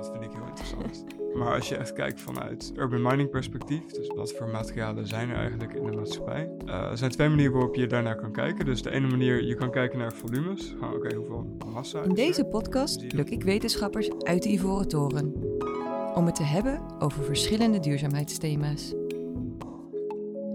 [0.00, 1.04] Dat vind ik heel interessant.
[1.34, 5.36] Maar als je echt kijkt vanuit urban mining perspectief, dus wat voor materialen zijn er
[5.36, 8.64] eigenlijk in de maatschappij, uh, er zijn twee manieren waarop je daarnaar kan kijken.
[8.64, 10.74] Dus de ene manier, je kan kijken naar volumes.
[10.94, 12.02] Oké, hoeveel massa.
[12.02, 15.34] In deze podcast luk ik wetenschappers uit de Ivoren Toren.
[16.14, 18.94] Om het te hebben over verschillende duurzaamheidsthema's.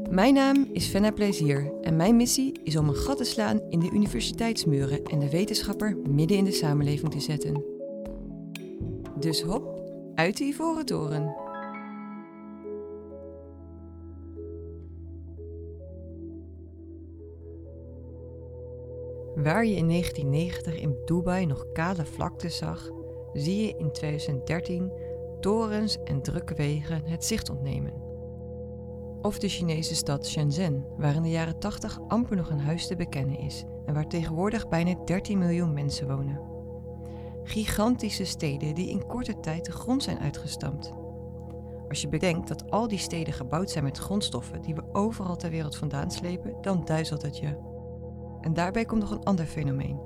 [0.09, 3.79] Mijn naam is Fenna Plezier en mijn missie is om een gat te slaan in
[3.79, 7.74] de universiteitsmuren en de wetenschapper midden in de samenleving te zetten.
[9.25, 9.81] Dus hop,
[10.15, 11.35] uit de Ivoren Toren.
[19.35, 22.89] Waar je in 1990 in Dubai nog kale vlaktes zag,
[23.33, 24.91] zie je in 2013
[25.39, 27.93] torens en drukke wegen het zicht ontnemen.
[29.21, 32.95] Of de Chinese stad Shenzhen, waar in de jaren 80 amper nog een huis te
[32.95, 36.54] bekennen is en waar tegenwoordig bijna 13 miljoen mensen wonen.
[37.47, 40.93] Gigantische steden die in korte tijd de grond zijn uitgestampt.
[41.87, 45.49] Als je bedenkt dat al die steden gebouwd zijn met grondstoffen die we overal ter
[45.49, 47.57] wereld vandaan slepen, dan duizelt het je.
[48.41, 49.99] En daarbij komt nog een ander fenomeen.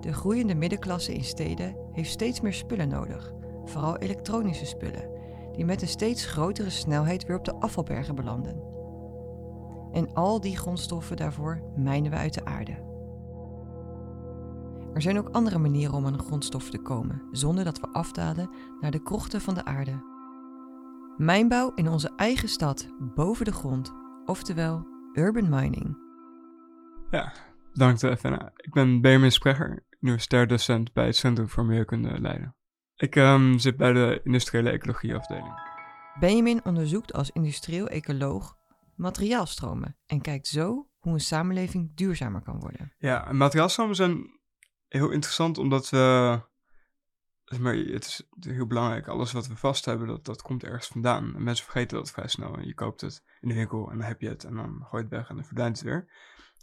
[0.00, 3.32] De groeiende middenklasse in steden heeft steeds meer spullen nodig,
[3.64, 5.10] vooral elektronische spullen,
[5.52, 8.62] die met een steeds grotere snelheid weer op de afvalbergen belanden.
[9.92, 12.95] En al die grondstoffen daarvoor mijnen we uit de aarde.
[14.96, 18.50] Er zijn ook andere manieren om aan een grondstof te komen, zonder dat we afdalen
[18.80, 20.04] naar de krochten van de aarde.
[21.16, 23.92] Mijnbouw in onze eigen stad, boven de grond,
[24.24, 25.98] oftewel urban mining.
[27.10, 27.32] Ja,
[27.72, 28.52] bedankt Fenna.
[28.56, 32.56] Ik ben Benjamin Sprecher, universitair docent bij het Centrum voor Milieukunde Leiden.
[32.94, 35.54] Ik um, zit bij de industriële ecologie afdeling.
[36.20, 38.56] Benjamin onderzoekt als industrieel ecoloog
[38.94, 42.92] materiaalstromen en kijkt zo hoe een samenleving duurzamer kan worden.
[42.98, 44.35] Ja, materiaalstromen zijn
[44.88, 46.40] heel interessant omdat we,
[47.58, 51.34] maar het is heel belangrijk, alles wat we vast hebben, dat, dat komt ergens vandaan.
[51.34, 52.60] En mensen vergeten dat vrij snel.
[52.60, 55.08] Je koopt het in de winkel en dan heb je het en dan gooi je
[55.08, 56.08] het weg en dan verdwijnt het weer.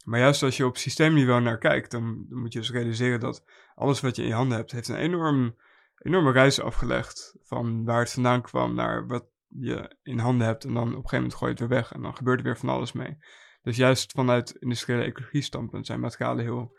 [0.03, 3.43] Maar juist als je op systeemniveau naar kijkt, dan, dan moet je dus realiseren dat
[3.75, 5.55] alles wat je in je handen hebt, heeft een enorm
[6.03, 7.35] enorme reis afgelegd.
[7.43, 10.63] Van waar het vandaan kwam naar wat je in handen hebt.
[10.63, 11.93] En dan op een gegeven moment gooi je het weer weg.
[11.93, 13.17] En dan gebeurt er weer van alles mee.
[13.61, 16.77] Dus juist vanuit industriële ecologie standpunt zijn materialen heel,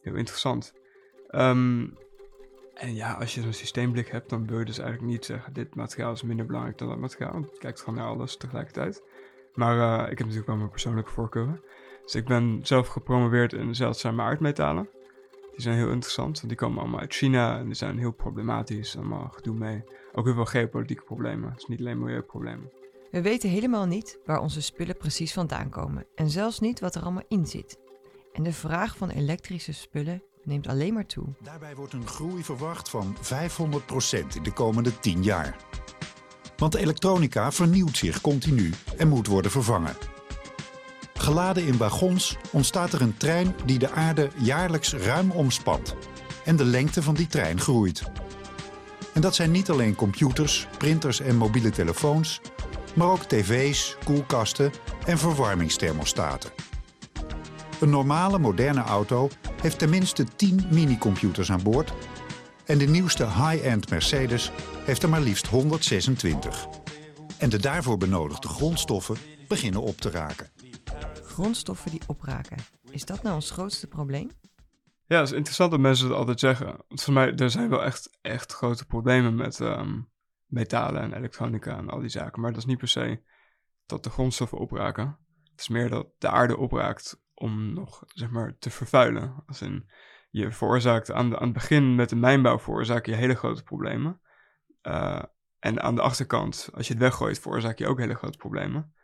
[0.00, 0.74] heel interessant.
[1.28, 1.86] Ehm,
[2.74, 5.74] en ja, als je zo'n systeemblik hebt, dan wil je dus eigenlijk niet zeggen: dit
[5.74, 7.38] materiaal is minder belangrijk dan dat materiaal.
[7.38, 9.02] Je kijkt gewoon naar alles tegelijkertijd.
[9.54, 11.60] Maar uh, ik heb natuurlijk wel mijn persoonlijke voorkeuren.
[12.02, 14.88] Dus ik ben zelf gepromoveerd in zeldzame aardmetalen.
[15.52, 18.96] Die zijn heel interessant, want die komen allemaal uit China en die zijn heel problematisch.
[18.96, 19.84] Allemaal gedoe mee.
[20.12, 21.50] Ook heel veel geopolitieke problemen.
[21.50, 22.70] Het is niet alleen milieuproblemen.
[23.10, 27.02] We weten helemaal niet waar onze spullen precies vandaan komen en zelfs niet wat er
[27.02, 27.78] allemaal in zit.
[28.32, 31.24] En de vraag van elektrische spullen neemt alleen maar toe.
[31.42, 33.20] Daarbij wordt een groei verwacht van 500%
[34.34, 35.56] in de komende 10 jaar.
[36.56, 39.96] Want elektronica vernieuwt zich continu en moet worden vervangen.
[41.14, 45.96] Geladen in wagons ontstaat er een trein die de aarde jaarlijks ruim omspant.
[46.44, 48.02] En de lengte van die trein groeit.
[49.14, 52.40] En dat zijn niet alleen computers, printers en mobiele telefoons,
[52.94, 54.72] maar ook tv's, koelkasten
[55.06, 56.50] en verwarmingsthermostaten.
[57.80, 59.28] Een normale moderne auto
[59.60, 61.92] heeft tenminste 10 minicomputers aan boord
[62.64, 64.50] en de nieuwste high-end Mercedes
[64.84, 66.66] heeft er maar liefst 126.
[67.38, 69.16] En de daarvoor benodigde grondstoffen
[69.48, 70.50] beginnen op te raken
[71.36, 72.56] grondstoffen die opraken.
[72.90, 74.30] Is dat nou ons grootste probleem?
[75.06, 76.66] Ja, het is interessant dat mensen het altijd zeggen.
[76.88, 80.00] Want voor mij, er zijn wel echt, echt grote problemen met ehm,
[80.46, 82.40] metalen en elektronica en al die zaken.
[82.40, 83.22] Maar dat is niet per se
[83.86, 85.18] dat de grondstoffen opraken.
[85.50, 89.42] Het is meer dat de aarde opraakt om nog, zeg maar, te vervuilen.
[89.46, 89.90] Als in,
[90.30, 94.20] je veroorzaakt aan, de, aan het begin met de mijnbouw veroorzaak je hele grote problemen.
[94.82, 95.22] Uh,
[95.58, 98.94] en aan de achterkant, als je het weggooit, veroorzaak je ook hele grote problemen.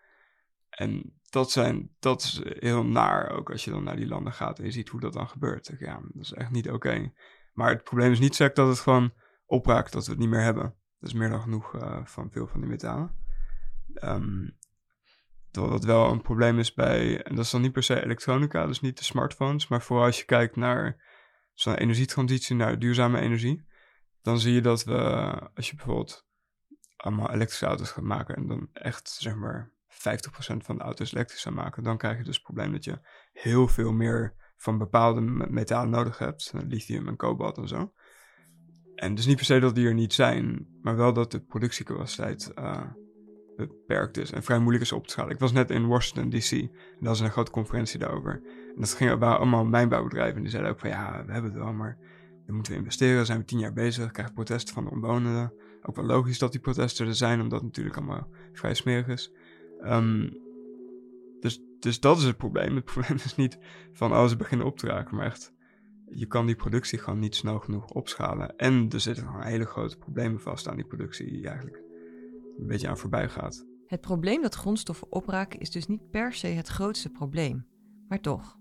[0.69, 4.59] En dat, zijn, dat is heel naar ook als je dan naar die landen gaat
[4.59, 5.73] en je ziet hoe dat dan gebeurt.
[5.79, 7.13] Ja, dat is echt niet oké.
[7.53, 9.13] Maar het probleem is niet sec dat het gewoon
[9.47, 10.75] opraakt, dat we het niet meer hebben.
[10.99, 13.15] Dat is meer dan genoeg uh, van veel van die metalen.
[13.95, 14.57] Um,
[15.53, 18.81] wat wel een probleem is bij, en dat is dan niet per se elektronica, dus
[18.81, 21.03] niet de smartphones, maar vooral als je kijkt naar
[21.55, 23.65] zo'n energietransitie naar duurzame energie,
[24.23, 24.99] dan zie je dat we,
[25.55, 26.27] als je bijvoorbeeld
[26.97, 29.97] allemaal elektrische auto's gaat maken en dan echt, zeg maar, 50%
[30.57, 33.01] van de auto's elektrisch zou maken, dan krijg je dus het probleem dat je
[33.33, 35.21] heel veel meer van bepaalde
[35.51, 37.93] metalen nodig hebt, lithium en kobalt en zo.
[38.95, 42.53] En dus niet per se dat die er niet zijn, maar wel dat de productiecapaciteit
[42.59, 42.85] uh,
[43.69, 45.33] beperkt is en vrij moeilijk is op te schalen.
[45.33, 46.71] Ik was net in Washington DC en
[47.01, 48.43] dat was een grote conferentie daarover.
[48.75, 51.61] En dat ging waren allemaal mijnbouwbedrijven en die zeiden ook van ja, we hebben het
[51.61, 51.99] wel, maar
[52.47, 55.53] dan moeten we investeren, zijn we tien jaar bezig, krijgen protesten van de omwonenden.
[55.83, 59.33] Ook wel logisch dat die protesten er zijn, omdat het natuurlijk allemaal vrij smerig is.
[59.81, 60.31] Ehm,
[61.41, 62.75] dus, dus dat is het probleem.
[62.75, 63.59] Het probleem is niet
[63.93, 65.53] van, oh, ze beginnen op te raken, maar echt,
[66.11, 68.57] je kan die productie gewoon niet snel genoeg opschalen.
[68.57, 71.83] En er zitten gewoon hele grote problemen vast aan die productie, eigenlijk
[72.59, 73.67] een beetje aan voorbij gaat.
[73.87, 77.67] Het probleem dat grondstoffen opraken is dus niet per se het grootste probleem.
[78.09, 78.57] Maar toch,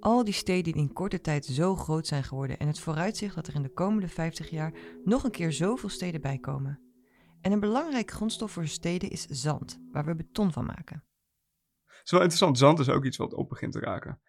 [0.00, 3.46] al die steden die in korte tijd zo groot zijn geworden en het vooruitzicht dat
[3.46, 6.80] er in de komende 50 jaar nog een keer zoveel steden bijkomen.
[7.40, 11.04] En een belangrijk grondstof voor steden is zand, waar we beton van maken.
[11.84, 14.20] Het is wel interessant, zand is ook iets wat op begint te raken.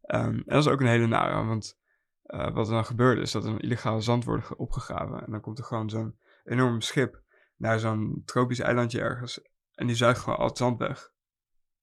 [0.00, 1.78] Ehm, en dat is ook een hele nare, want
[2.26, 5.24] uh, wat er dan gebeurt is dat er een illegaal zand wordt opgegraven.
[5.24, 7.23] En dan komt er gewoon zo'n enorm schip
[7.56, 9.40] naar zo'n tropisch eilandje ergens.
[9.74, 11.12] En die zuigt gewoon al het zand weg.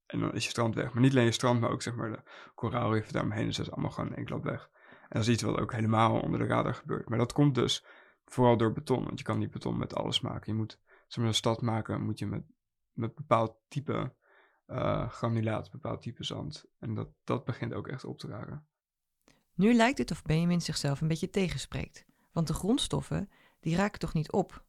[0.06, 0.94] En dan is je strand weg.
[0.94, 2.24] Maar niet alleen je strand, maar ook zeg maar de
[2.56, 3.46] koraalriffen daaromheen.
[3.46, 4.70] Dus dat is allemaal gewoon enkel weg.
[4.90, 7.10] En dat is iets wat ook helemaal onder de radar gebeurt.
[7.10, 7.86] Maar dat komt dus
[8.26, 9.04] vooral door beton.
[9.04, 10.52] Want je kan niet beton met alles maken.
[10.52, 12.44] Je moet, zeg een stad maken, moet je met,
[12.92, 14.16] met bepaald type
[14.68, 16.66] uh, granulaat, bepaald type zand.
[16.80, 18.68] En dat, dat begint ook echt op te raken.
[19.54, 22.06] Nu lijkt het of Benjamin zichzelf een beetje tegenspreekt.
[22.32, 23.30] Want de grondstoffen,
[23.60, 24.66] die raken toch niet op?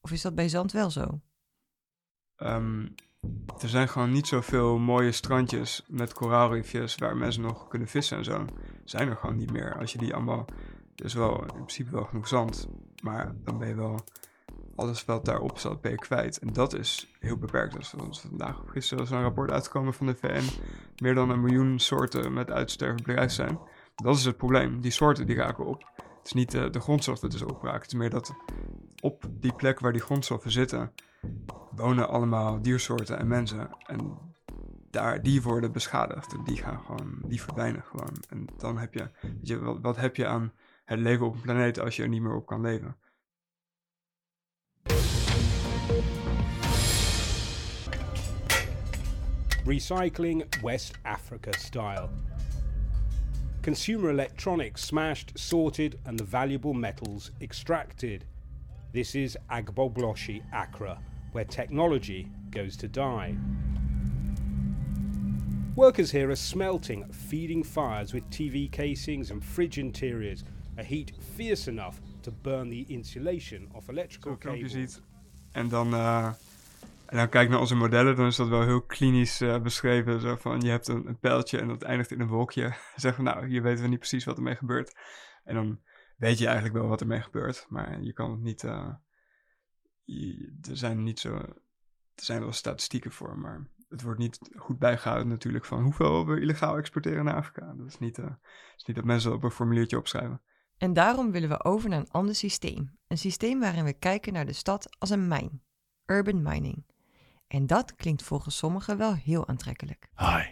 [0.00, 1.20] Of is dat bij zand wel zo?
[2.36, 2.94] Um,
[3.60, 8.24] er zijn gewoon niet zoveel mooie strandjes met koraalrifjes waar mensen nog kunnen vissen en
[8.24, 8.44] zo.
[8.84, 9.78] Zijn er gewoon niet meer.
[9.78, 10.44] Als je die allemaal.
[10.96, 12.68] Er is wel in principe wel genoeg zand.
[13.02, 14.00] Maar dan ben je wel.
[14.76, 16.38] Alles wat daarop zat, ben je kwijt.
[16.38, 17.76] En dat is heel beperkt.
[17.76, 20.62] Als we vandaag of gisteren is een rapport uitgekomen van de VN.
[21.02, 23.58] Meer dan een miljoen soorten met uitsterven bedrijf zijn.
[23.94, 24.80] Dat is het probleem.
[24.80, 25.97] Die soorten die raken op.
[26.28, 27.80] Is niet de, eh, de grondstoffen dus opraken.
[27.80, 28.34] Het is meer dat
[29.00, 30.92] op die plek waar die grondstoffen zitten
[31.70, 33.70] wonen allemaal diersoorten en mensen.
[33.86, 34.18] En
[34.90, 36.36] daar, die worden beschadigd.
[36.44, 38.16] Die gaan gewoon, die verdwijnen gewoon.
[38.28, 39.10] En dan heb je,
[39.40, 40.52] je wat, wat heb je aan
[40.84, 42.96] het leven op een planeet als je er niet meer op kan leven?
[49.64, 52.08] Recycling West Africa style.
[53.68, 58.24] Consumer electronics smashed, sorted, and the valuable metals extracted.
[58.94, 60.98] This is Agbogloshi Accra,
[61.32, 63.36] where technology goes to die.
[65.76, 70.44] Workers here are smelting, feeding fires with TV casings and fridge interiors,
[70.78, 75.02] a heat fierce enough to burn the insulation of electrical cables.
[75.54, 76.32] En dan, uh,
[77.08, 80.20] en dan kijk naar onze modellen, dan is dat wel heel klinisch uh, beschreven.
[80.20, 82.74] Zo van, je hebt een, een, pijltje en dat eindigt in een wolkje.
[82.96, 84.96] Zeg van, nou, hier weten we niet precies wat ermee gebeurt.
[85.44, 85.80] En dan
[86.16, 88.62] weet je eigenlijk wel wat ermee gebeurt, maar je kan het niet...
[88.62, 88.94] Uh,
[90.68, 91.34] er zijn niet zo.
[91.34, 96.40] Er zijn wel statistieken voor, maar het wordt niet goed bijgehouden natuurlijk van hoeveel we
[96.40, 97.74] illegaal exporteren naar Afrika.
[97.76, 98.30] Dat is niet, uh,
[98.76, 100.42] is niet dat mensen op een formuliertje opschrijven.
[100.76, 102.98] En daarom willen we over naar een ander systeem.
[103.06, 105.62] Een systeem waarin we kijken naar de stad als een mijn.
[106.06, 106.84] Urban mining.
[107.48, 110.08] En dat klinkt volgens sommigen wel heel aantrekkelijk.
[110.16, 110.42] Hi,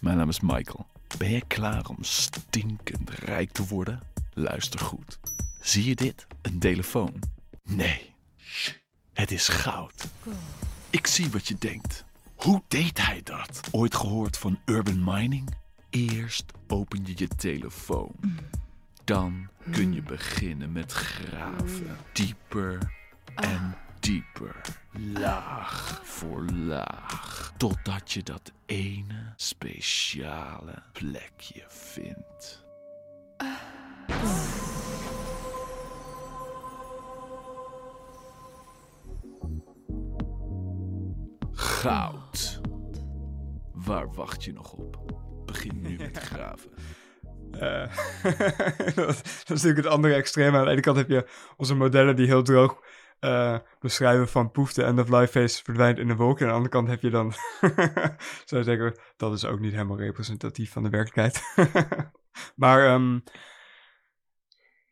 [0.00, 0.86] mijn naam is Michael.
[1.18, 4.00] Ben je klaar om stinkend rijk te worden?
[4.32, 5.18] Luister goed.
[5.60, 6.26] Zie je dit?
[6.42, 7.22] Een telefoon?
[7.62, 8.14] Nee.
[9.12, 10.08] Het is goud.
[10.90, 12.04] Ik zie wat je denkt.
[12.34, 13.60] Hoe deed hij dat?
[13.70, 15.54] Ooit gehoord van urban mining?
[15.90, 18.14] Eerst open je je telefoon.
[19.04, 21.96] Dan kun je beginnen met graven.
[22.12, 22.92] Dieper
[23.34, 24.60] en dieper.
[25.14, 27.52] Laag voor laag.
[27.56, 32.64] Totdat je dat ene speciale plekje vindt.
[41.52, 42.60] Goud.
[43.72, 45.22] Waar wacht je nog op?
[45.46, 46.70] Begin nu met graven.
[47.52, 47.96] Uh,
[48.94, 50.58] dat, is natuurlijk het andere extreme.
[50.58, 52.80] Aan de ene kant heb je onze modellen die heel droog
[53.80, 56.46] beschrijven van poef, de end of life phase verdwijnt in de wolken.
[56.46, 57.32] En aan de andere kant heb je dan,
[58.50, 61.42] zou zeggen, dat is ook niet helemaal representatief van de werkelijkheid.
[62.62, 63.22] maar um,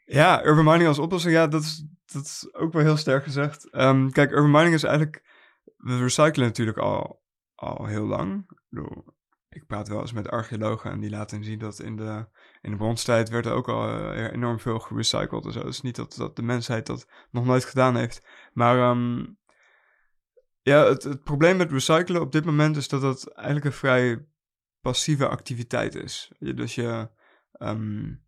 [0.04, 3.68] ja, urban mining als oplossing, ja, dat is, dat is ook wel heel sterk gezegd.
[3.74, 5.22] Um, kijk, urban mining is eigenlijk
[5.80, 7.22] we recyclen natuurlijk al,
[7.54, 8.46] al heel lang.
[9.50, 12.26] Ik praat wel eens met archeologen en die laten zien dat in de,
[12.60, 15.62] in de bronstijd werd er ook al uh, enorm veel gerecycled en zo.
[15.62, 18.26] Dus niet dat, dat de mensheid dat nog nooit gedaan heeft.
[18.52, 19.38] Maar um,
[20.62, 24.26] ja, het, probleem met recyclen op dit moment is dat dat eigenlijk een vrij
[24.80, 26.32] passieve activiteit is.
[26.38, 27.10] Dus je,
[27.58, 28.22] um,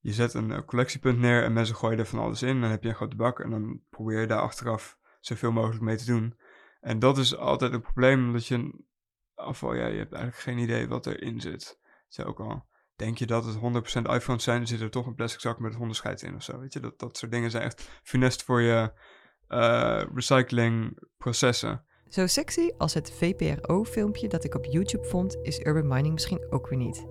[0.00, 2.60] je zet een collectiepunt neer en mensen gooien er van alles in.
[2.60, 5.96] Dan heb je een grote bak en dan probeer je daar achteraf zoveel mogelijk mee
[5.96, 6.38] te doen.
[6.80, 8.86] En dat is altijd een probleem, omdat je
[9.38, 11.78] afval, ja, je hebt eigenlijk geen idee wat erin zit.
[12.08, 12.66] Zo ook al
[12.96, 13.58] denk je dat het 100%
[14.10, 16.58] iPhones zijn, dan zit er toch een plastic zak met hondenscheid in of zo.
[16.58, 18.92] Weet je, dat, dat soort dingen zijn echt funest voor je,
[19.48, 21.84] uh, recyclingprocessen.
[22.08, 26.68] Zo sexy als het VPRO-filmpje dat ik op YouTube vond, is urban mining misschien ook
[26.68, 27.06] weer niet.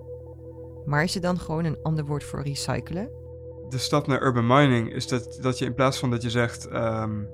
[0.84, 3.10] Maar is het dan gewoon een ander woord voor recyclen?
[3.68, 6.66] De stap naar urban mining is dat, dat je in plaats van dat je zegt:
[6.66, 7.24] ehm,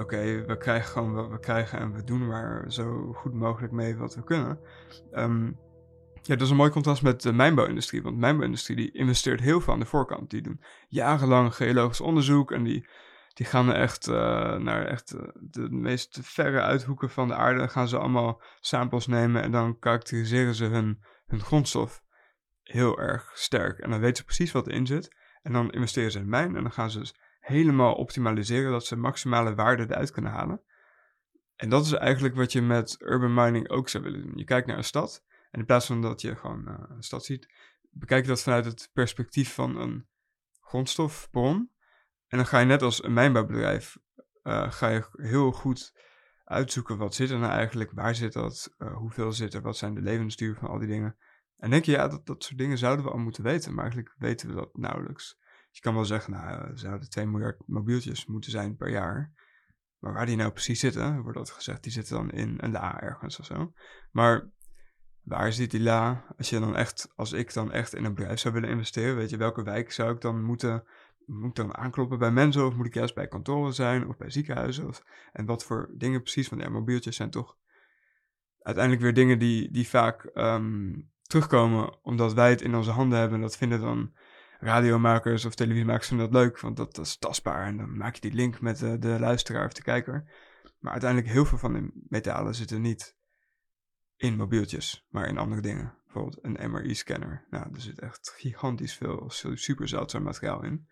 [0.00, 3.96] Oké, we krijgen gewoon wat we krijgen en we doen maar zo goed mogelijk mee
[3.96, 4.58] wat we kunnen.
[5.12, 5.44] Ehm,
[6.22, 8.02] ja, dat is een mooi contrast met de mijnbouwindustrie.
[8.02, 10.30] Want de mijnbouwindustrie die investeert heel veel aan de voorkant.
[10.30, 12.86] Die doen jarenlang geologisch onderzoek en die
[13.34, 14.14] die gaan echt uh,
[14.56, 17.68] naar echt uh, de meest verre uithoeken van de aarde.
[17.68, 22.02] Gaan ze allemaal samples nemen en dan karakteriseren ze hun, hun grondstof
[22.62, 23.78] heel erg sterk.
[23.78, 25.16] En dan weten ze precies wat erin zit.
[25.42, 28.96] En dan investeren ze in mijn en dan gaan ze dus helemaal optimaliseren dat ze
[28.96, 30.62] maximale waarde eruit kunnen halen.
[31.56, 34.36] En dat is eigenlijk wat je met urban mining ook zou willen doen.
[34.36, 37.24] Je kijkt naar een stad en in plaats van dat je gewoon uh, een stad
[37.24, 37.52] ziet,
[37.90, 40.06] bekijk je dat vanuit het perspectief van een
[40.60, 41.70] grondstofbron.
[42.26, 43.96] En dan ga je net als een mijnbouwbedrijf,
[44.42, 45.94] uh, ga je heel goed
[46.44, 49.94] uitzoeken wat zit er nou eigenlijk, waar zit dat, uh, hoeveel zit er, wat zijn
[49.94, 51.16] de levensduur van al die dingen.
[51.56, 54.14] En denk je, ja, dat, dat soort dingen zouden we al moeten weten, maar eigenlijk
[54.18, 55.38] weten we dat nauwelijks.
[55.74, 59.32] Je kan wel zeggen, nou, er zouden 2 miljard mobieltjes moeten zijn per jaar.
[59.98, 63.00] Maar waar die nou precies zitten, wordt dat gezegd, die zitten dan in een la
[63.00, 63.72] ergens of zo.
[64.10, 64.50] Maar
[65.22, 66.34] waar zit die la?
[66.36, 69.30] Als je dan echt, als ik dan echt in een bedrijf zou willen investeren, weet
[69.30, 70.84] je, welke wijk zou ik dan moeten
[71.26, 74.30] moet ik dan aankloppen bij mensen of moet ik juist bij kantoren zijn of bij
[74.30, 74.88] ziekenhuizen?
[74.88, 75.02] Of,
[75.32, 76.48] en wat voor dingen precies?
[76.48, 77.56] Want ja, mobieltjes zijn toch
[78.58, 83.36] uiteindelijk weer dingen die, die vaak um, terugkomen omdat wij het in onze handen hebben.
[83.36, 84.12] En dat vinden dan
[84.60, 87.66] radiomakers of televisiemakers vinden dat leuk, want dat, is tastbaar.
[87.66, 90.32] En dan maak je die link met de, de luisteraar of de kijker.
[90.78, 93.16] Maar uiteindelijk heel veel van de metalen zitten niet
[94.16, 95.94] in mobieltjes, maar in andere dingen.
[96.04, 97.46] Bijvoorbeeld een MRI-scanner.
[97.50, 100.88] Nou, er zit echt gigantisch veel super zeldzaam materiaal in.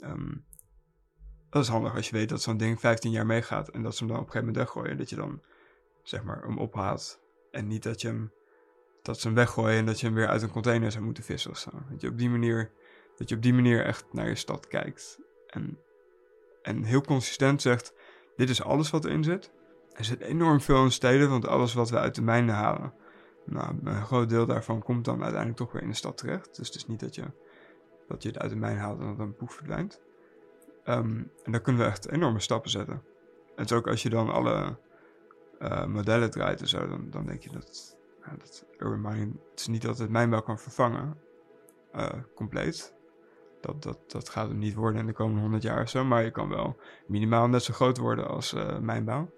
[0.00, 0.46] Um,
[1.52, 3.98] dat is handig als je weet dat zo'n ding 15 jaar meegaat en dat ze
[3.98, 4.98] hem dan op een gegeven moment weggooien.
[4.98, 5.42] Dat je dan
[6.02, 8.32] zeg maar hem ophaalt en niet dat je hem,
[9.02, 11.50] dat ze hem weggooien en dat je hem weer uit een container zou moeten vissen
[11.50, 11.70] of zo.
[11.90, 12.72] Dat je op die manier,
[13.22, 15.78] dat je op die manier echt naar je stad kijkt en,
[16.62, 17.94] en heel consistent zegt,
[18.36, 19.52] dit is alles wat erin zit.
[19.92, 22.94] Er zit enorm veel in steden, want alles wat we uit de mijnen halen,
[23.44, 26.56] nou, een groot deel daarvan komt dan uiteindelijk toch weer in de stad terecht.
[26.56, 27.24] Dus het is niet dat je
[28.08, 30.00] dat je het uit de mijn haalt en dat dan poef verdwijnt.
[30.84, 33.02] Um, en dan kunnen we echt enorme stappen zetten.
[33.56, 34.78] En zo ook als je dan alle
[35.60, 39.60] uh, modellen draait en zo, dan, dan denk je dat, ja, dat urban mining, het
[39.60, 41.18] is niet dat het mijnbouw kan vervangen,
[41.94, 42.94] uh, compleet.
[43.62, 46.24] Dat, dat, dat gaat het niet worden in de komende 100 jaar of zo, maar
[46.24, 46.76] je kan wel
[47.06, 49.30] minimaal net zo groot worden als uh, mijnbouw.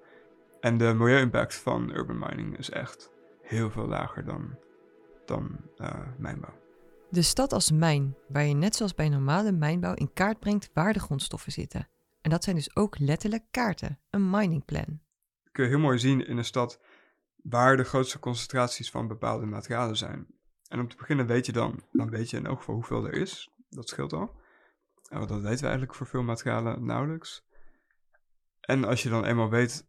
[0.60, 3.10] En de milieu-impact van urban mining is echt
[3.42, 4.58] heel veel lager dan,
[5.26, 5.56] dan
[6.18, 6.62] mijnbouw.
[7.10, 10.92] De stad als mijn, waar je net zoals bij normale mijnbouw in kaart brengt waar
[10.92, 11.88] de grondstoffen zitten.
[12.20, 15.00] En dat zijn dus ook letterlijk kaarten, een miningplan.
[15.52, 16.80] Kun je heel mooi zien in een stad
[17.36, 20.26] waar de grootste concentraties van bepaalde materialen zijn.
[20.68, 23.12] En om te beginnen weet je dan, dan weet je in elk geval hoeveel er
[23.12, 23.53] is.
[23.74, 24.42] Dat scheelt al.
[25.08, 27.46] En dat weten we eigenlijk voor veel materialen nauwelijks.
[28.60, 29.88] En als je dan eenmaal weet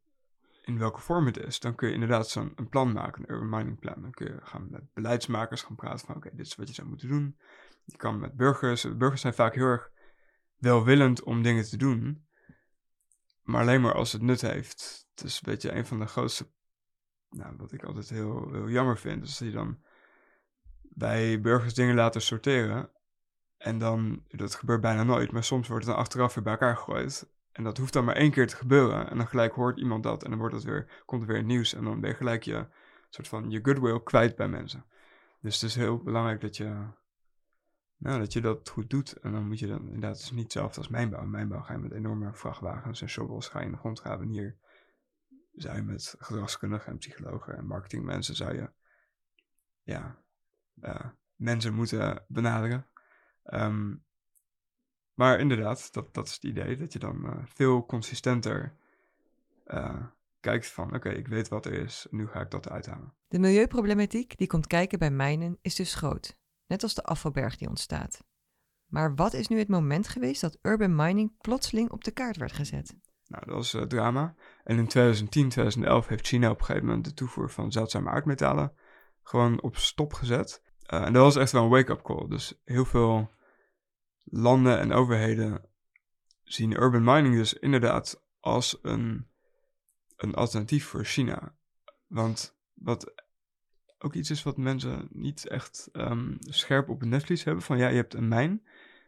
[0.65, 3.49] in welke vorm het is, dan kun je inderdaad zo'n een plan maken, een urban
[3.49, 4.01] mining plan.
[4.01, 6.87] Dan kun je gaan met beleidsmakers gaan praten van oké, dit is wat je zou
[6.87, 7.37] moeten doen.
[7.83, 9.91] Je kan met burgers, burgers zijn vaak heel erg
[10.57, 12.27] welwillend om dingen te doen,
[13.41, 15.07] maar alleen maar als het nut heeft.
[15.15, 16.51] Het is een beetje een van de grootste,
[17.29, 19.83] nou, wat ik altijd heel, heel jammer vind, is dat je dan
[20.81, 22.89] bij burgers dingen laten sorteren.
[23.65, 26.75] En dan, dat gebeurt bijna nooit, maar soms wordt het dan achteraf weer bij elkaar
[26.75, 27.29] gegooid.
[27.51, 29.10] En dat hoeft dan maar één keer te gebeuren.
[29.10, 30.24] En dan gelijk hoort iemand dat.
[30.24, 31.74] En dan wordt het weer, komt er weer het nieuws.
[31.74, 32.67] En dan ben je gelijk je
[33.10, 34.86] soort van je goodwill kwijt bij mensen.
[35.39, 36.88] Dus het is heel belangrijk dat je,
[37.98, 39.13] nou, dat je dat goed doet.
[39.13, 41.25] En dan moet je dan inderdaad, het is niet hetzelfde als mijnbouw.
[41.25, 44.27] Mijnbouw ga je met enorme vrachtwagens en shovels ga je in de grond graven.
[44.27, 44.57] Hier
[45.53, 48.69] zou je met gedragskundigen en psychologen en marketingmensen zou je,
[49.84, 50.17] ja,
[50.81, 51.05] uh,
[51.36, 52.88] mensen moeten benaderen.
[53.53, 54.03] Um,
[55.13, 58.75] maar inderdaad, dat, dat is het idee, dat je dan uh, veel consistenter
[59.67, 60.03] uh,
[60.39, 63.13] kijkt van, oké, ik weet wat er is, nu ga ik dat uithalen.
[63.27, 66.37] De milieuproblematiek die komt kijken bij mijnen is dus groot,
[66.67, 68.23] net als de afvalberg die ontstaat.
[68.85, 72.53] Maar wat is nu het moment geweest dat urban mining plotseling op de kaart werd
[72.53, 72.95] gezet?
[73.27, 74.35] Nou, dat was uh, drama.
[74.63, 78.73] En in 2010, 2011 heeft China op een gegeven moment de toevoer van zeldzame aardmetalen
[79.23, 80.61] gewoon op stop gezet.
[80.85, 82.27] en dat was echt wel een wake-up call.
[82.27, 83.29] Dus heel veel
[84.25, 85.65] landen en overheden
[86.44, 89.27] zien urban mining dus inderdaad als een,
[90.15, 91.55] een alternatief voor China.
[92.08, 93.13] Want wat
[93.98, 97.88] ook iets is wat mensen niet echt um, scherp op het netvlies hebben: van ja,
[97.88, 98.65] je hebt een mijn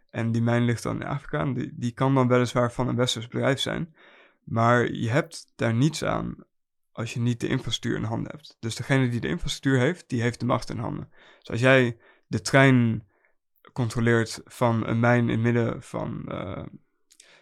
[0.09, 1.39] En die mijn ligt dan in Afrika.
[1.39, 3.95] En die, die kan dan weliswaar van een westers bedrijf zijn.
[4.43, 6.35] Maar je hebt daar niets aan
[6.91, 8.57] als je niet de infrastructuur in handen hebt.
[8.59, 11.09] Dus degene die de infrastructuur heeft, die heeft de macht in handen.
[11.39, 11.97] Dus als jij
[12.27, 13.07] de trein
[13.77, 16.63] controleert van een mijn in het midden van uh,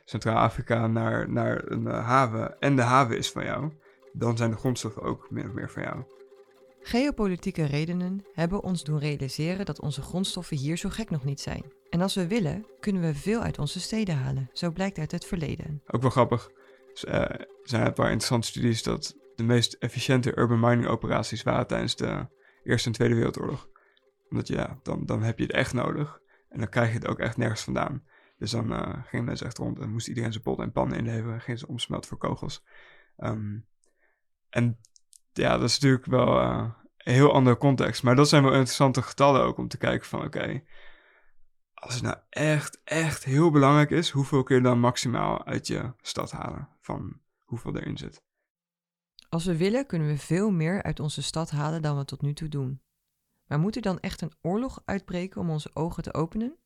[0.05, 3.71] Centraal-Afrika naar, naar een uh, haven en de haven is van jou,
[4.13, 6.03] dan zijn de grondstoffen ook min of meer van jou.
[6.81, 11.63] Geopolitieke redenen hebben ons doen realiseren dat onze grondstoffen hier zo gek nog niet zijn.
[11.89, 14.49] En als we willen, kunnen we veel uit onze steden halen.
[14.53, 15.81] Zo blijkt uit het verleden.
[15.87, 16.49] Ook wel grappig.
[16.93, 21.43] Dus, uh, er zijn een paar interessante studies dat de meest efficiënte urban mining operaties
[21.43, 22.27] waren tijdens de
[22.63, 23.67] Eerste en Tweede Wereldoorlog.
[24.29, 26.23] Omdat ja, dan, dan heb je het echt nodig.
[26.55, 28.03] En dan krijg je het ook echt nergens vandaan.
[28.37, 31.41] Dus dan uh, gingen mensen echt rond en moest iedereen zijn pot en pan inleveren.
[31.41, 32.63] Gingen ze omsmelten voor kogels.
[33.17, 33.67] Um,
[34.49, 34.79] en
[35.33, 38.03] ja, dat is natuurlijk wel uh, een heel andere context.
[38.03, 40.63] Maar dat zijn wel interessante getallen ook om te kijken van oké.
[41.73, 45.93] als het nou echt, echt heel belangrijk is, hoeveel kun je dan maximaal uit je
[46.01, 48.23] stad halen van hoeveel erin zit?
[49.29, 52.33] Als we willen, kunnen we veel meer uit onze stad halen dan we tot nu
[52.33, 52.81] toe doen.
[53.47, 56.57] Maar moet er dan echt een oorlog uitbreken om onze ogen te openen?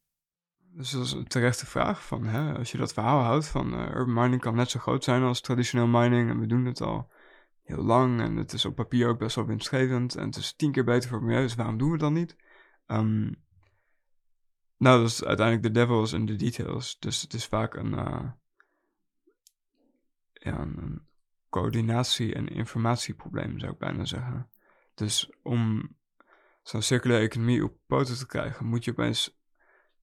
[0.57, 2.05] Dus dat is een terechte vraag.
[2.05, 5.03] Van, hè, als je dat verhaal houdt van uh, urban mining kan net zo groot
[5.03, 6.29] zijn als traditioneel mining.
[6.29, 7.11] En we doen het al
[7.63, 8.21] heel lang.
[8.21, 10.15] En het is op papier ook best wel winstgevend.
[10.15, 11.43] En het is tien keer beter voor het milieu.
[11.43, 12.35] Dus waarom doen we dan niet?
[12.87, 13.43] Um,
[14.77, 16.99] nou, dat is uiteindelijk de devil in de details.
[16.99, 18.31] Dus het is vaak een, uh,
[20.33, 21.07] ja, een
[21.49, 24.49] coördinatie- en informatieprobleem, zou ik bijna zeggen.
[24.93, 25.89] Dus om
[26.61, 29.37] zo'n circulaire economie op poten te krijgen, moet je opeens.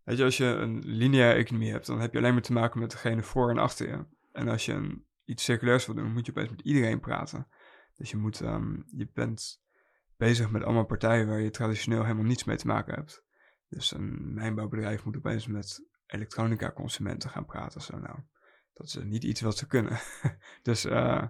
[0.02, 2.80] Weet je, als je een lineaire economie hebt, dan heb je alleen maar te maken
[2.80, 4.04] met degene voor en achter je.
[4.32, 7.46] En als je een, iets circulairs wil doen, moet je opeens met iedereen praten.
[7.96, 9.62] Dus je, moet, um, je bent
[10.16, 13.24] bezig met allemaal partijen waar je traditioneel helemaal niets mee te maken hebt.
[13.68, 17.80] Dus een mijnbouwbedrijf moet opeens met elektronica-consumenten gaan praten.
[17.80, 18.18] Zo nou,
[18.74, 19.98] dat is niet iets wat ze kunnen.
[20.62, 21.22] dus, uh,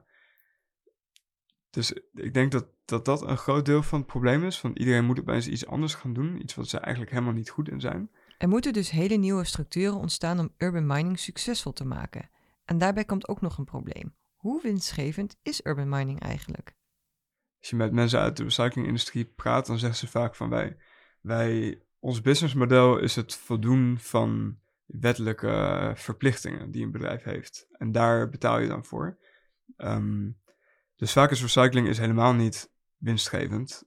[1.71, 4.59] dus ik denk dat, dat dat een groot deel van het probleem is.
[4.59, 6.41] Van iedereen moet opeens iets anders gaan doen.
[6.41, 8.11] Iets wat ze eigenlijk helemaal niet goed in zijn.
[8.39, 12.31] Er moeten dus hele nieuwe structuren ontstaan om urban mining succesvol te maken.
[12.65, 14.15] En daarbij komt ook nog een probleem.
[14.37, 16.75] Hoe winstgevend is urban mining eigenlijk?
[17.59, 20.77] Als je met mensen uit de recyclingindustrie praat, dan zeggen ze vaak van wij,
[21.21, 27.67] wij ons businessmodel is het voldoen van wettelijke verplichtingen die een bedrijf heeft.
[27.73, 29.19] En daar betaal je dan voor.
[29.77, 30.37] Um,
[30.97, 33.85] dus vaak is recycling is helemaal niet winstgevend.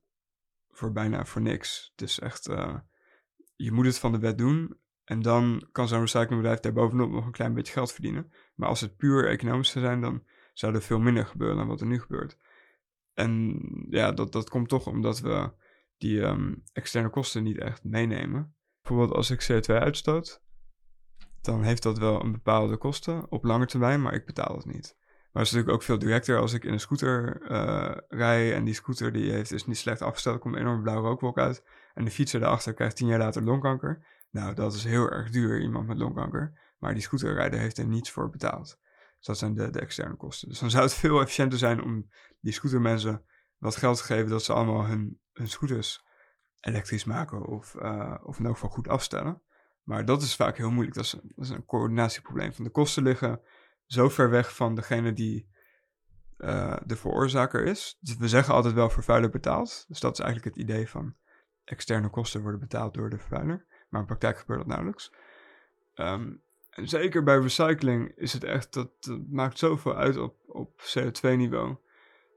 [0.72, 1.92] Voor bijna voor niks.
[1.92, 2.76] Het is echt, uh,
[3.56, 4.78] je moet het van de wet doen.
[5.04, 8.32] En dan kan zo'n recyclingbedrijf daar bovenop nog een klein beetje geld verdienen.
[8.56, 11.82] Maar als het puur economisch zou zijn, dan zou er veel minder gebeuren dan wat
[11.82, 12.38] er nu gebeurt.
[13.14, 15.52] En ja, dat, dat komt toch omdat we
[15.98, 18.56] die um, externe kosten niet echt meenemen.
[18.82, 20.44] Bijvoorbeeld als ik CO2 uitstoot,
[21.42, 24.98] dan heeft dat wel een bepaalde kosten op lange termijn, maar ik betaal het niet.
[25.40, 28.64] Maar het is natuurlijk ook veel directer als ik in een scooter uh, rij en
[28.64, 31.64] die scooter die heeft is niet slecht afgesteld, er komt een enorme blauwe rookwolk uit.
[31.94, 34.06] En de fietser daarachter krijgt tien jaar later longkanker.
[34.32, 36.60] Nou, dat is heel erg duur, iemand met longkanker.
[36.78, 38.80] Maar die scooterrijder heeft er niets voor betaald.
[39.18, 40.50] Dus dat zijn de, de externe kosten.
[40.50, 43.26] Dus dan zou het veel efficiënter zijn om die scootermensen
[43.58, 46.06] wat geld te geven dat ze allemaal hun, hun scooters
[46.60, 49.42] elektrisch maken of, uh, of in elk geval goed afstellen.
[49.84, 50.96] Maar dat is vaak heel moeilijk.
[50.96, 52.54] Dat is, dat is een coördinatieprobleem.
[52.54, 53.42] Van de kosten liggen
[53.90, 55.50] zo ver weg van degene die
[56.38, 57.98] uh, de veroorzaker is.
[58.00, 59.86] Dus we zeggen altijd wel vervuiler betaalt.
[59.88, 61.16] Dus dat is eigenlijk het idee van
[61.64, 63.66] externe kosten worden betaald door de vervuiler.
[63.90, 65.14] Maar in praktijk gebeurt dat nauwelijks.
[65.96, 70.82] Um, en zeker bij recycling is het echt, dat, dat maakt zoveel uit op, op
[70.82, 71.76] CO2-niveau.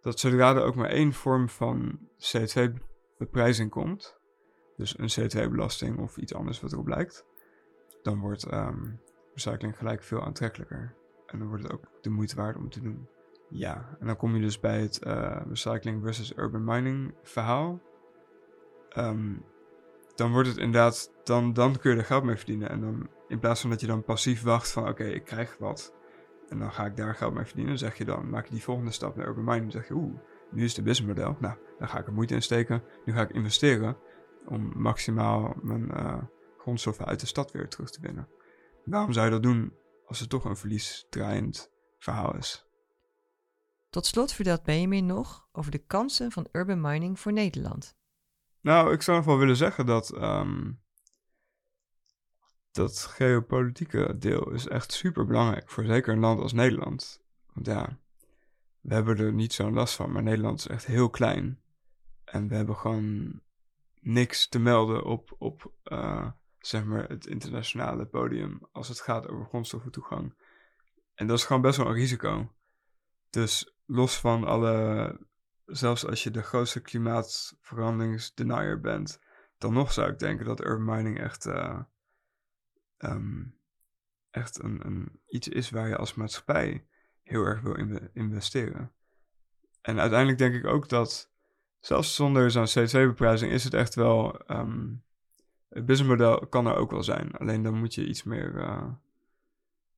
[0.00, 4.18] Dat zodra er ook maar één vorm van CO2-beprijzing komt,
[4.76, 7.24] dus een CO2-belasting of iets anders wat erop lijkt,
[8.02, 9.00] dan wordt um,
[9.34, 10.94] recycling gelijk veel aantrekkelijker.
[11.32, 13.08] En dan wordt het ook de moeite waard om te doen.
[13.48, 17.80] Ja, en dan kom je dus bij het uh, recycling versus urban mining verhaal.
[18.96, 19.44] Um,
[20.14, 22.68] dan wordt het inderdaad, dan, dan kun je er geld mee verdienen.
[22.68, 25.94] En dan in plaats van dat je dan passief wacht van oké, ik krijg wat.
[26.48, 27.78] En dan ga ik daar geld mee verdienen.
[27.78, 29.62] zeg je dan, maak je die volgende stap naar urban mining.
[29.62, 30.14] Dan zeg je, oeh,
[30.50, 31.36] nu is het businessmodel.
[31.40, 32.82] Nou, dan ga ik er moeite in steken.
[33.04, 33.96] Nu ga ik investeren
[34.46, 36.22] om maximaal mijn uh,
[36.58, 38.28] grondstoffen uit de stad weer terug te winnen.
[38.84, 39.72] Waarom zou je dat doen
[40.12, 42.66] als het toch een verliesdraaiend verhaal is?
[43.90, 47.96] Tot slot vertelt Benjamin nog over de kansen van urban mining voor Nederland.
[48.60, 50.82] Nou, ik zou nog wel willen zeggen dat um,
[52.70, 57.22] dat geopolitieke deel is echt super belangrijk voor zeker een land als Nederland.
[57.52, 57.98] Want ja,
[58.80, 61.60] we hebben er niet zo'n last van, maar Nederland is echt heel klein.
[62.24, 63.40] En we hebben gewoon
[64.00, 66.30] niks te melden op, op uh,
[66.62, 70.34] zeg maar, het internationale podium als het gaat over grondstoffentoegang.
[71.14, 72.52] En dat is gewoon best wel een risico.
[73.30, 75.18] Dus los van alle,
[75.66, 79.20] zelfs als je de grootste klimaatveranderingsdenier bent,
[79.58, 81.80] dan nog zou ik denken dat urban mining echt, uh,
[84.30, 86.86] echt een, een, iets is waar je als maatschappij
[87.22, 87.74] heel erg wil
[88.12, 88.92] investeren.
[89.80, 91.32] En uiteindelijk denk ik ook dat,
[91.80, 94.50] zelfs zonder zo'n CO2-beprijzing, is het echt wel.
[94.50, 95.04] Um,
[95.72, 97.32] het businessmodel kan er ook wel zijn.
[97.32, 98.84] Alleen dan moet je iets meer uh,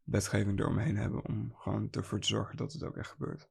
[0.04, 3.48] wetgeving eromheen hebben om gewoon ervoor te zorgen dat het ook echt gebeurt.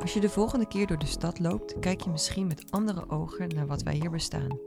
[0.00, 3.48] Als je de volgende keer door de stad loopt, kijk je misschien met andere ogen
[3.48, 4.58] naar wat wij hier bestaan.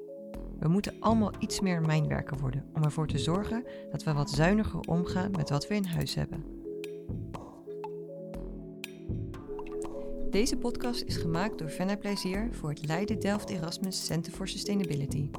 [0.59, 4.79] We moeten allemaal iets meer mijnwerker worden om ervoor te zorgen dat we wat zuiniger
[4.79, 6.59] omgaan met wat we in huis hebben.
[10.29, 15.29] Deze podcast is gemaakt door Venna Plezier voor het Leiden Delft Erasmus Center for Sustainability.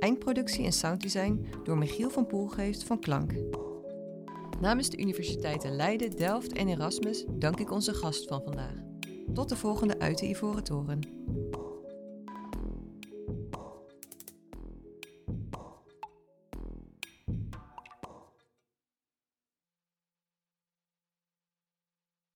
[0.00, 3.32] Eindproductie en sounddesign door Michiel van Poelgeest van Klank.
[4.60, 8.74] Namens de universiteiten Leiden, Delft en Erasmus dank ik onze gast van vandaag.
[9.34, 11.00] Tot de volgende uit de Ivoren Toren.